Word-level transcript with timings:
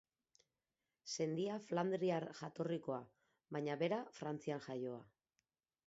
Sendia 1.15 1.59
Flandriar 1.67 2.27
jatorrikoa 2.41 2.99
baina 3.57 3.79
bera 3.85 4.05
Frantzian 4.19 4.69
jaioa. 4.71 5.03